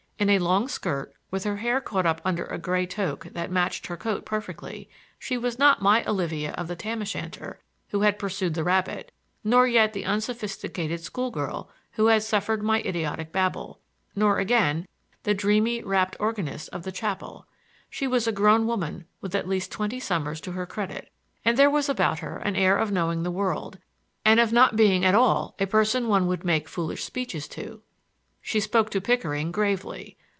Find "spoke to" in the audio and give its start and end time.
28.59-28.99